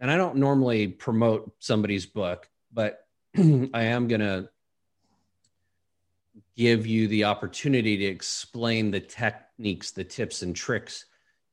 and 0.00 0.10
I 0.10 0.16
don't 0.16 0.36
normally 0.36 0.86
promote 0.86 1.52
somebody's 1.58 2.06
book, 2.06 2.48
but 2.72 3.04
I 3.36 3.82
am 3.82 4.06
going 4.06 4.20
to 4.20 4.48
give 6.56 6.86
you 6.86 7.08
the 7.08 7.24
opportunity 7.24 7.96
to 7.96 8.04
explain 8.04 8.90
the 8.90 9.00
techniques, 9.58 9.90
the 9.90 10.04
tips 10.04 10.42
and 10.42 10.54
tricks 10.54 11.04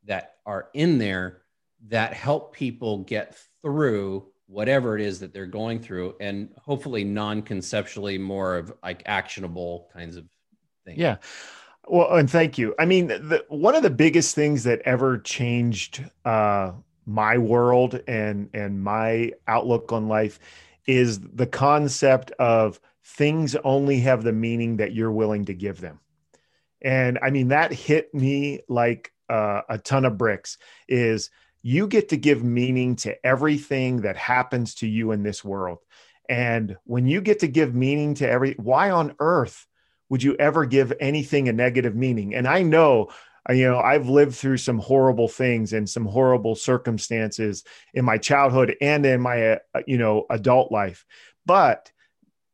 that 0.06 0.36
are 0.46 0.70
in 0.74 0.98
there 0.98 1.42
that 1.88 2.14
help 2.14 2.54
people 2.54 3.00
get 3.00 3.36
through 3.62 4.28
whatever 4.48 4.96
it 4.96 5.02
is 5.02 5.20
that 5.20 5.34
they're 5.34 5.48
going 5.48 5.80
through 5.80 6.16
and 6.20 6.50
hopefully 6.58 7.04
non-conceptually 7.04 8.18
more 8.18 8.58
of 8.58 8.72
like 8.84 9.02
actionable 9.08 9.90
kinds 9.92 10.18
of 10.18 10.26
things. 10.86 11.00
Yeah. 11.00 11.18
Well, 11.88 12.16
and 12.16 12.30
thank 12.30 12.58
you. 12.58 12.76
I 12.80 12.86
mean, 12.86 13.08
the, 13.08 13.44
one 13.50 13.76
of 13.76 13.84
the 13.84 13.90
biggest 13.90 14.36
things 14.36 14.64
that 14.64 14.82
ever 14.86 15.18
changed 15.18 16.04
uh, 16.26 16.74
my 17.08 17.38
world 17.38 18.02
and 18.08 18.50
and 18.56 18.84
my 18.84 19.32
outlook 19.48 19.92
on 19.92 20.08
life 20.08 20.40
is 20.88 21.20
the 21.20 21.46
concept 21.46 22.32
of 22.32 22.80
things 23.04 23.56
only 23.64 24.00
have 24.00 24.24
the 24.24 24.34
meaning 24.34 24.78
that 24.78 24.94
you're 24.94 25.12
willing 25.12 25.46
to 25.46 25.54
give 25.54 25.80
them 25.82 26.00
and 26.86 27.20
i 27.22 27.30
mean 27.30 27.50
that 27.50 27.74
hit 27.74 28.14
me 28.14 28.62
like 28.70 29.12
uh, 29.28 29.62
a 29.68 29.78
ton 29.78 30.06
of 30.06 30.18
bricks 30.18 30.58
is 30.88 31.30
you 31.66 31.88
get 31.88 32.10
to 32.10 32.18
give 32.18 32.44
meaning 32.44 32.96
to 32.96 33.26
everything 33.26 34.02
that 34.02 34.16
happens 34.16 34.76
to 34.76 34.88
you 34.88 35.12
in 35.12 35.24
this 35.24 35.44
world. 35.44 35.80
And 36.30 36.78
when 36.84 37.08
you 37.08 37.22
get 37.22 37.40
to 37.40 37.48
give 37.48 37.74
meaning 37.74 38.14
to 38.16 38.30
every 38.30 38.54
why 38.54 38.92
on 38.92 39.16
earth 39.20 39.66
would 40.10 40.22
you 40.22 40.36
ever 40.36 40.68
give 40.68 40.94
anything 41.00 41.50
a 41.50 41.54
negative 41.54 41.96
meaning? 41.96 42.36
And 42.36 42.48
i 42.48 42.62
know 42.62 43.10
you 43.50 43.68
know 43.68 43.80
i've 43.80 44.10
lived 44.10 44.36
through 44.36 44.58
some 44.58 44.80
horrible 44.80 45.28
things 45.28 45.74
and 45.74 45.88
some 45.88 46.06
horrible 46.06 46.56
circumstances 46.56 47.64
in 47.94 48.04
my 48.04 48.18
childhood 48.18 48.76
and 48.82 49.06
in 49.06 49.22
my 49.22 49.54
uh, 49.54 49.82
you 49.88 49.98
know 49.98 50.28
adult 50.30 50.72
life. 50.72 51.04
But 51.48 51.92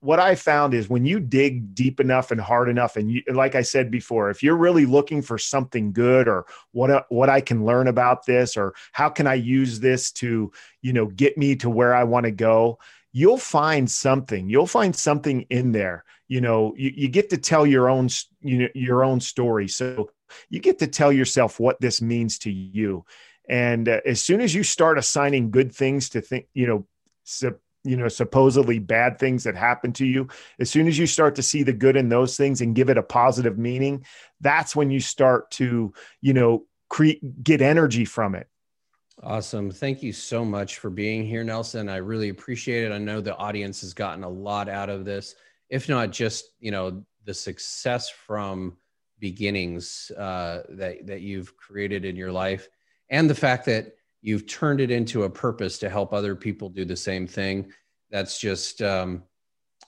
what 0.01 0.19
i 0.19 0.35
found 0.35 0.73
is 0.73 0.89
when 0.89 1.05
you 1.05 1.19
dig 1.19 1.73
deep 1.73 1.99
enough 1.99 2.31
and 2.31 2.41
hard 2.41 2.69
enough 2.69 2.97
and 2.97 3.11
you, 3.11 3.23
like 3.33 3.55
i 3.55 3.61
said 3.61 3.89
before 3.89 4.29
if 4.29 4.43
you're 4.43 4.57
really 4.57 4.85
looking 4.85 5.21
for 5.21 5.37
something 5.37 5.93
good 5.93 6.27
or 6.27 6.45
what 6.71 6.91
uh, 6.91 7.03
what 7.09 7.29
i 7.29 7.39
can 7.39 7.65
learn 7.65 7.87
about 7.87 8.25
this 8.25 8.57
or 8.57 8.73
how 8.91 9.09
can 9.09 9.25
i 9.25 9.33
use 9.33 9.79
this 9.79 10.11
to 10.11 10.51
you 10.81 10.93
know 10.93 11.05
get 11.05 11.37
me 11.37 11.55
to 11.55 11.69
where 11.69 11.95
i 11.95 12.03
want 12.03 12.25
to 12.25 12.31
go 12.31 12.77
you'll 13.13 13.37
find 13.37 13.89
something. 13.89 14.49
You'll 14.49 14.67
find 14.67 14.95
something 14.95 15.41
in 15.49 15.71
there. 15.71 16.03
You 16.27 16.41
know 16.41 16.73
you, 16.77 16.91
you 16.95 17.07
get 17.09 17.29
to 17.31 17.37
tell 17.37 17.67
your 17.67 17.89
own 17.89 18.09
you 18.41 18.57
know 18.59 18.67
your 18.73 19.03
own 19.03 19.19
story. 19.19 19.67
So 19.67 20.11
you 20.49 20.59
get 20.59 20.79
to 20.79 20.87
tell 20.87 21.11
yourself 21.11 21.59
what 21.59 21.81
this 21.81 22.01
means 22.01 22.39
to 22.39 22.51
you. 22.51 23.05
And 23.49 23.89
uh, 23.89 23.99
as 24.05 24.23
soon 24.23 24.39
as 24.39 24.55
you 24.55 24.63
start 24.63 24.97
assigning 24.97 25.51
good 25.51 25.73
things 25.73 26.09
to 26.09 26.21
think, 26.21 26.47
you 26.53 26.67
know, 26.67 26.85
you 27.83 27.97
know, 27.97 28.07
supposedly 28.07 28.79
bad 28.79 29.17
things 29.17 29.43
that 29.43 29.55
happen 29.55 29.91
to 29.93 30.05
you, 30.05 30.27
as 30.59 30.69
soon 30.69 30.87
as 30.87 30.97
you 30.97 31.07
start 31.07 31.35
to 31.35 31.43
see 31.43 31.63
the 31.63 31.73
good 31.73 31.95
in 31.95 32.09
those 32.09 32.37
things 32.37 32.61
and 32.61 32.75
give 32.75 32.89
it 32.89 32.97
a 32.97 33.03
positive 33.03 33.57
meaning, 33.57 34.05
that's 34.39 34.75
when 34.75 34.91
you 34.91 34.99
start 34.99 35.49
to, 35.51 35.93
you 36.21 36.33
know, 36.33 36.65
create 36.89 37.43
get 37.43 37.61
energy 37.61 38.05
from 38.05 38.35
it. 38.35 38.47
Awesome. 39.23 39.71
Thank 39.71 40.01
you 40.01 40.13
so 40.13 40.43
much 40.43 40.79
for 40.79 40.89
being 40.89 41.25
here, 41.25 41.43
Nelson. 41.43 41.89
I 41.89 41.97
really 41.97 42.29
appreciate 42.29 42.85
it. 42.85 42.91
I 42.91 42.97
know 42.97 43.21
the 43.21 43.37
audience 43.37 43.81
has 43.81 43.93
gotten 43.93 44.23
a 44.23 44.29
lot 44.29 44.67
out 44.67 44.89
of 44.89 45.05
this, 45.05 45.35
if 45.69 45.87
not 45.87 46.11
just, 46.11 46.53
you 46.59 46.71
know, 46.71 47.03
the 47.25 47.33
success 47.33 48.09
from 48.09 48.77
beginnings 49.19 50.11
uh, 50.17 50.63
that 50.69 51.05
that 51.05 51.21
you've 51.21 51.55
created 51.55 52.03
in 52.03 52.15
your 52.15 52.31
life, 52.31 52.67
and 53.09 53.29
the 53.29 53.35
fact 53.35 53.65
that 53.65 53.93
you've 54.21 54.47
turned 54.47 54.81
it 54.81 54.91
into 54.91 55.23
a 55.23 55.29
purpose 55.29 55.77
to 55.79 55.89
help 55.89 56.13
other 56.13 56.35
people 56.35 56.69
do 56.69 56.85
the 56.85 56.95
same 56.95 57.27
thing. 57.27 57.71
That's 58.09 58.39
just 58.39 58.81
um, 58.81 59.23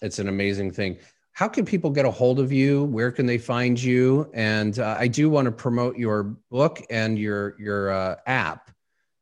it's 0.01 0.19
an 0.19 0.27
amazing 0.27 0.71
thing. 0.71 0.97
How 1.33 1.47
can 1.47 1.65
people 1.65 1.89
get 1.89 2.05
a 2.05 2.11
hold 2.11 2.39
of 2.39 2.51
you? 2.51 2.83
Where 2.85 3.11
can 3.11 3.25
they 3.25 3.37
find 3.37 3.81
you? 3.81 4.29
And 4.33 4.77
uh, 4.77 4.95
I 4.99 5.07
do 5.07 5.29
want 5.29 5.45
to 5.45 5.51
promote 5.51 5.97
your 5.97 6.23
book 6.51 6.83
and 6.89 7.17
your 7.17 7.55
your 7.59 7.91
uh, 7.91 8.15
app. 8.27 8.69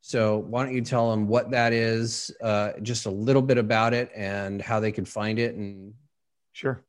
So 0.01 0.39
why 0.39 0.65
don't 0.65 0.73
you 0.73 0.81
tell 0.81 1.11
them 1.11 1.27
what 1.27 1.51
that 1.51 1.73
is, 1.73 2.31
uh, 2.41 2.71
just 2.81 3.05
a 3.05 3.11
little 3.11 3.41
bit 3.41 3.57
about 3.57 3.93
it, 3.93 4.11
and 4.15 4.61
how 4.61 4.79
they 4.79 4.91
can 4.91 5.05
find 5.05 5.39
it? 5.39 5.55
And 5.55 5.93
sure. 6.53 6.83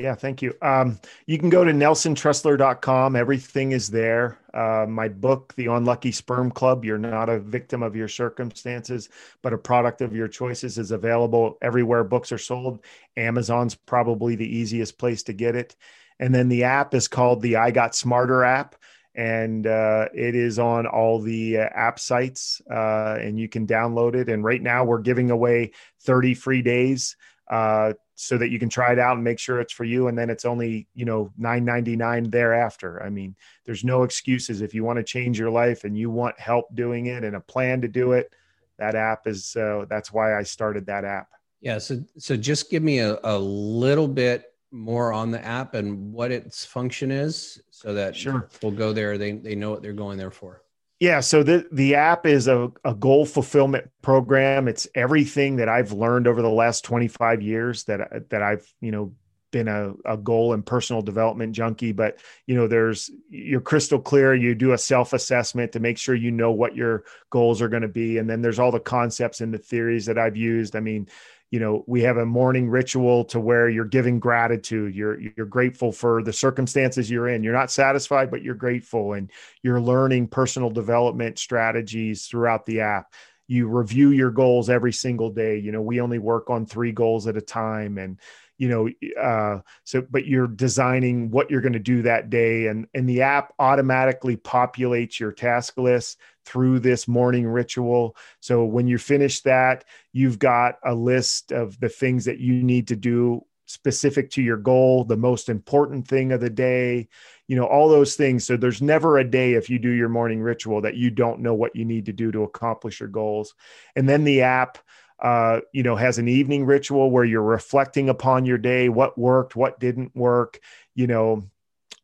Yeah, 0.00 0.14
thank 0.14 0.40
you. 0.40 0.54
Um, 0.62 0.98
you 1.26 1.36
can 1.36 1.50
go 1.50 1.62
to 1.62 1.72
nelsontressler.com. 1.72 3.16
Everything 3.16 3.72
is 3.72 3.90
there. 3.90 4.38
Uh, 4.54 4.86
my 4.88 5.08
book, 5.08 5.52
The 5.56 5.66
Unlucky 5.66 6.10
Sperm 6.10 6.50
Club, 6.50 6.86
You're 6.86 6.96
Not 6.96 7.28
a 7.28 7.38
Victim 7.38 7.82
of 7.82 7.94
Your 7.94 8.08
Circumstances, 8.08 9.10
but 9.42 9.52
a 9.52 9.58
Product 9.58 10.00
of 10.00 10.14
Your 10.14 10.26
Choices, 10.26 10.78
is 10.78 10.90
available 10.90 11.58
everywhere 11.60 12.02
books 12.02 12.32
are 12.32 12.38
sold. 12.38 12.82
Amazon's 13.18 13.74
probably 13.74 14.36
the 14.36 14.48
easiest 14.48 14.96
place 14.96 15.22
to 15.24 15.34
get 15.34 15.54
it. 15.54 15.76
And 16.18 16.34
then 16.34 16.48
the 16.48 16.64
app 16.64 16.94
is 16.94 17.06
called 17.06 17.42
the 17.42 17.56
I 17.56 17.70
Got 17.70 17.94
Smarter 17.94 18.42
app. 18.42 18.76
And 19.14 19.66
uh, 19.66 20.06
it 20.14 20.34
is 20.34 20.58
on 20.58 20.86
all 20.86 21.20
the 21.20 21.58
uh, 21.58 21.68
app 21.74 21.98
sites, 21.98 22.62
uh, 22.70 23.18
and 23.20 23.38
you 23.38 23.48
can 23.48 23.66
download 23.66 24.14
it. 24.14 24.30
And 24.30 24.42
right 24.44 24.62
now, 24.62 24.84
we're 24.84 25.00
giving 25.00 25.30
away 25.30 25.72
30 26.04 26.34
free 26.34 26.62
days 26.62 27.16
uh, 27.50 27.94
so 28.20 28.36
that 28.36 28.50
you 28.50 28.58
can 28.58 28.68
try 28.68 28.92
it 28.92 28.98
out 28.98 29.14
and 29.14 29.24
make 29.24 29.38
sure 29.38 29.60
it's 29.60 29.72
for 29.72 29.84
you 29.84 30.08
and 30.08 30.18
then 30.18 30.28
it's 30.28 30.44
only 30.44 30.86
you 30.94 31.06
know 31.06 31.32
9.99 31.40 32.30
thereafter. 32.30 33.02
I 33.02 33.08
mean 33.08 33.34
there's 33.64 33.82
no 33.82 34.02
excuses. 34.02 34.60
If 34.60 34.74
you 34.74 34.84
want 34.84 34.98
to 34.98 35.02
change 35.02 35.38
your 35.38 35.50
life 35.50 35.84
and 35.84 35.96
you 35.96 36.10
want 36.10 36.38
help 36.38 36.66
doing 36.74 37.06
it 37.06 37.24
and 37.24 37.34
a 37.34 37.40
plan 37.40 37.80
to 37.80 37.88
do 37.88 38.12
it 38.12 38.34
that 38.78 38.94
app 38.94 39.26
is 39.26 39.56
uh, 39.56 39.84
that's 39.88 40.12
why 40.12 40.38
i 40.38 40.42
started 40.42 40.86
that 40.86 41.04
app. 41.04 41.28
Yeah 41.60 41.78
so 41.78 42.02
so 42.18 42.36
just 42.36 42.70
give 42.70 42.82
me 42.82 42.98
a, 42.98 43.18
a 43.24 43.38
little 43.38 44.08
bit 44.08 44.52
more 44.70 45.12
on 45.12 45.30
the 45.30 45.42
app 45.44 45.74
and 45.74 46.12
what 46.12 46.30
its 46.30 46.64
function 46.64 47.10
is 47.10 47.60
so 47.70 47.94
that 47.94 48.14
sure. 48.14 48.48
we'll 48.62 48.70
go 48.70 48.92
there 48.92 49.18
they, 49.18 49.32
they 49.32 49.54
know 49.54 49.70
what 49.70 49.82
they're 49.82 49.92
going 49.92 50.18
there 50.18 50.30
for 50.30 50.62
yeah, 51.00 51.20
so 51.20 51.42
the 51.42 51.66
the 51.72 51.94
app 51.94 52.26
is 52.26 52.46
a, 52.46 52.70
a 52.84 52.94
goal 52.94 53.24
fulfillment 53.24 53.90
program. 54.02 54.68
It's 54.68 54.86
everything 54.94 55.56
that 55.56 55.68
I've 55.68 55.92
learned 55.92 56.28
over 56.28 56.42
the 56.42 56.50
last 56.50 56.84
25 56.84 57.40
years 57.40 57.84
that 57.84 58.28
that 58.28 58.42
I've, 58.42 58.70
you 58.82 58.92
know, 58.92 59.14
been 59.50 59.66
a, 59.66 59.94
a 60.04 60.18
goal 60.18 60.52
and 60.52 60.64
personal 60.64 61.00
development 61.00 61.54
junkie, 61.54 61.92
but 61.92 62.20
you 62.46 62.54
know, 62.54 62.68
there's 62.68 63.10
you're 63.30 63.62
crystal 63.62 63.98
clear. 63.98 64.34
You 64.34 64.54
do 64.54 64.72
a 64.72 64.78
self-assessment 64.78 65.72
to 65.72 65.80
make 65.80 65.96
sure 65.96 66.14
you 66.14 66.30
know 66.30 66.50
what 66.52 66.76
your 66.76 67.04
goals 67.30 67.62
are 67.62 67.68
going 67.68 67.82
to 67.82 67.88
be. 67.88 68.18
And 68.18 68.28
then 68.28 68.42
there's 68.42 68.58
all 68.58 68.70
the 68.70 68.78
concepts 68.78 69.40
and 69.40 69.54
the 69.54 69.58
theories 69.58 70.04
that 70.04 70.18
I've 70.18 70.36
used. 70.36 70.76
I 70.76 70.80
mean, 70.80 71.08
you 71.50 71.58
know 71.58 71.84
we 71.86 72.02
have 72.02 72.16
a 72.16 72.26
morning 72.26 72.68
ritual 72.68 73.24
to 73.24 73.40
where 73.40 73.68
you're 73.68 73.84
giving 73.84 74.20
gratitude 74.20 74.94
you're 74.94 75.20
you're 75.20 75.46
grateful 75.46 75.92
for 75.92 76.22
the 76.22 76.32
circumstances 76.32 77.10
you're 77.10 77.28
in. 77.28 77.42
You're 77.42 77.52
not 77.52 77.70
satisfied 77.70 78.30
but 78.30 78.42
you're 78.42 78.54
grateful 78.54 79.14
and 79.14 79.30
you're 79.62 79.80
learning 79.80 80.28
personal 80.28 80.70
development 80.70 81.38
strategies 81.38 82.26
throughout 82.26 82.66
the 82.66 82.80
app. 82.80 83.12
You 83.48 83.66
review 83.66 84.10
your 84.10 84.30
goals 84.30 84.70
every 84.70 84.92
single 84.92 85.30
day. 85.30 85.58
You 85.58 85.72
know 85.72 85.82
we 85.82 86.00
only 86.00 86.18
work 86.18 86.50
on 86.50 86.66
three 86.66 86.92
goals 86.92 87.26
at 87.26 87.36
a 87.36 87.42
time 87.42 87.98
and 87.98 88.18
you 88.58 88.68
know 88.68 88.88
uh, 89.20 89.60
so 89.84 90.06
but 90.08 90.26
you're 90.26 90.46
designing 90.46 91.30
what 91.30 91.50
you're 91.50 91.62
going 91.62 91.72
to 91.72 91.78
do 91.78 92.02
that 92.02 92.30
day 92.30 92.68
and 92.68 92.86
and 92.94 93.08
the 93.08 93.22
app 93.22 93.54
automatically 93.58 94.36
populates 94.36 95.18
your 95.18 95.32
task 95.32 95.78
list 95.78 96.18
through 96.50 96.80
this 96.80 97.06
morning 97.06 97.46
ritual. 97.46 98.16
So 98.40 98.64
when 98.64 98.86
you 98.86 98.98
finish 98.98 99.40
that 99.42 99.84
you've 100.12 100.38
got 100.38 100.76
a 100.84 100.94
list 100.94 101.52
of 101.52 101.78
the 101.78 101.88
things 101.88 102.24
that 102.24 102.38
you 102.38 102.54
need 102.54 102.88
to 102.88 102.96
do 102.96 103.44
specific 103.66 104.30
to 104.32 104.42
your 104.42 104.56
goal 104.56 105.04
the 105.04 105.16
most 105.16 105.48
important 105.48 106.08
thing 106.08 106.32
of 106.32 106.40
the 106.40 106.50
day 106.50 107.08
you 107.50 107.56
know 107.56 107.64
all 107.64 107.88
those 107.88 108.14
things. 108.14 108.44
So 108.44 108.56
there's 108.56 108.80
never 108.80 109.18
a 109.18 109.28
day 109.28 109.54
if 109.54 109.68
you 109.68 109.80
do 109.80 109.90
your 109.90 110.08
morning 110.08 110.40
ritual 110.40 110.82
that 110.82 110.94
you 110.94 111.10
don't 111.10 111.40
know 111.40 111.52
what 111.52 111.74
you 111.74 111.84
need 111.84 112.06
to 112.06 112.12
do 112.12 112.30
to 112.30 112.44
accomplish 112.44 113.00
your 113.00 113.08
goals. 113.08 113.56
And 113.96 114.08
then 114.08 114.22
the 114.22 114.42
app 114.42 114.78
uh, 115.18 115.58
you 115.72 115.82
know 115.82 115.96
has 115.96 116.18
an 116.18 116.28
evening 116.28 116.64
ritual 116.64 117.10
where 117.10 117.24
you're 117.24 117.42
reflecting 117.42 118.08
upon 118.08 118.46
your 118.46 118.56
day 118.56 118.88
what 118.88 119.18
worked 119.18 119.56
what 119.56 119.80
didn't 119.80 120.14
work 120.14 120.60
you 120.94 121.08
know 121.08 121.42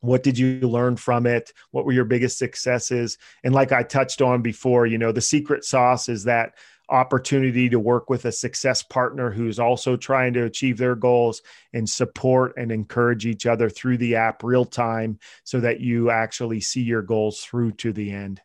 what 0.07 0.23
did 0.23 0.39
you 0.39 0.61
learn 0.61 0.97
from 0.97 1.27
it 1.27 1.53
what 1.71 1.85
were 1.85 1.93
your 1.93 2.05
biggest 2.05 2.39
successes 2.39 3.19
and 3.45 3.55
like 3.55 3.73
i 3.73 3.83
touched 3.83 4.23
on 4.23 4.43
before 4.43 4.87
you 4.87 4.99
know 4.99 5.13
the 5.13 5.21
secret 5.21 5.65
sauce 5.65 6.09
is 6.09 6.25
that 6.25 6.55
opportunity 6.89 7.69
to 7.69 7.81
work 7.81 8.09
with 8.09 8.25
a 8.25 8.33
success 8.33 8.83
partner 8.83 9.31
who's 9.31 9.59
also 9.59 9.97
trying 9.97 10.33
to 10.33 10.45
achieve 10.45 10.79
their 10.79 10.95
goals 10.95 11.43
and 11.73 11.89
support 11.89 12.53
and 12.57 12.71
encourage 12.71 13.27
each 13.27 13.47
other 13.47 13.69
through 13.69 13.97
the 13.97 14.15
app 14.15 14.43
real 14.43 14.65
time 14.65 15.19
so 15.45 15.59
that 15.61 15.81
you 15.81 16.11
actually 16.11 16.61
see 16.61 16.83
your 16.83 17.03
goals 17.03 17.41
through 17.41 17.73
to 17.73 17.93
the 17.93 18.11
end. 18.13 18.41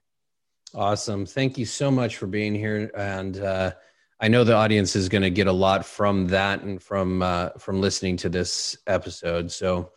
Awesome. 0.74 1.26
Thank 1.26 1.58
you 1.58 1.66
so 1.66 1.92
much 1.92 2.18
for 2.18 2.28
being 2.28 2.56
here. 2.56 2.90
And 2.96 3.40
uh, 3.40 3.74
I 4.20 4.28
know 4.28 4.44
the 4.44 4.56
audience 4.56 4.96
is 4.96 5.10
going 5.10 5.24
to 5.24 5.30
get 5.30 5.48
a 5.48 5.52
lot 5.52 5.86
from 5.86 6.28
that 6.28 6.62
and 6.62 6.82
from 6.82 7.22
uh, 7.22 7.50
from 7.58 7.82
listening 7.82 8.18
to 8.18 8.30
this 8.30 8.78
episode. 8.88 9.52
So 9.52 9.92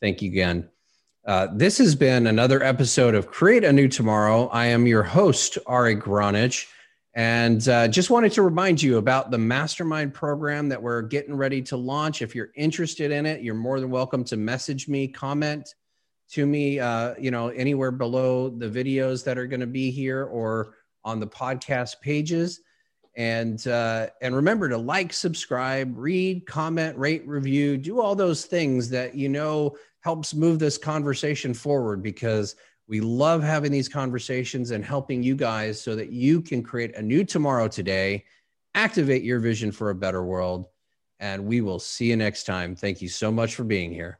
thank 0.00 0.22
you 0.22 0.30
again. 0.30 0.68
Uh, 1.26 1.48
this 1.52 1.76
has 1.76 1.94
been 1.94 2.26
another 2.26 2.62
episode 2.62 3.14
of 3.14 3.26
Create 3.26 3.62
a 3.62 3.72
New 3.72 3.88
Tomorrow. 3.88 4.48
I 4.48 4.66
am 4.66 4.86
your 4.86 5.02
host, 5.02 5.58
Ari 5.66 5.96
Gronich. 5.96 6.66
And 7.14 7.68
uh, 7.68 7.88
just 7.88 8.08
wanted 8.08 8.32
to 8.32 8.42
remind 8.42 8.82
you 8.82 8.96
about 8.96 9.30
the 9.30 9.36
mastermind 9.36 10.14
program 10.14 10.70
that 10.70 10.82
we're 10.82 11.02
getting 11.02 11.34
ready 11.34 11.60
to 11.62 11.76
launch. 11.76 12.22
If 12.22 12.34
you're 12.34 12.52
interested 12.56 13.10
in 13.10 13.26
it, 13.26 13.42
you're 13.42 13.54
more 13.54 13.80
than 13.80 13.90
welcome 13.90 14.24
to 14.24 14.38
message 14.38 14.88
me, 14.88 15.08
comment 15.08 15.74
to 16.30 16.46
me, 16.46 16.80
uh, 16.80 17.14
you 17.18 17.30
know, 17.30 17.48
anywhere 17.48 17.90
below 17.90 18.48
the 18.48 18.68
videos 18.68 19.22
that 19.24 19.36
are 19.36 19.46
going 19.46 19.60
to 19.60 19.66
be 19.66 19.90
here 19.90 20.24
or 20.24 20.76
on 21.04 21.20
the 21.20 21.26
podcast 21.26 22.00
pages. 22.00 22.60
And 23.16 23.66
uh, 23.66 24.06
and 24.22 24.34
remember 24.34 24.70
to 24.70 24.78
like, 24.78 25.12
subscribe, 25.12 25.92
read, 25.98 26.46
comment, 26.46 26.96
rate, 26.96 27.26
review, 27.26 27.76
do 27.76 28.00
all 28.00 28.14
those 28.14 28.46
things 28.46 28.88
that 28.90 29.14
you 29.14 29.28
know 29.28 29.76
helps 30.00 30.34
move 30.34 30.58
this 30.58 30.78
conversation 30.78 31.54
forward 31.54 32.02
because 32.02 32.56
we 32.88 33.00
love 33.00 33.42
having 33.42 33.70
these 33.70 33.88
conversations 33.88 34.70
and 34.70 34.84
helping 34.84 35.22
you 35.22 35.36
guys 35.36 35.80
so 35.80 35.94
that 35.94 36.10
you 36.10 36.40
can 36.40 36.62
create 36.62 36.96
a 36.96 37.02
new 37.02 37.24
tomorrow 37.24 37.68
today, 37.68 38.24
activate 38.74 39.22
your 39.22 39.38
vision 39.40 39.70
for 39.70 39.90
a 39.90 39.94
better 39.94 40.24
world. 40.24 40.66
And 41.20 41.44
we 41.44 41.60
will 41.60 41.78
see 41.78 42.06
you 42.06 42.16
next 42.16 42.44
time. 42.44 42.74
Thank 42.74 43.02
you 43.02 43.08
so 43.08 43.30
much 43.30 43.54
for 43.54 43.64
being 43.64 43.92
here. 43.92 44.19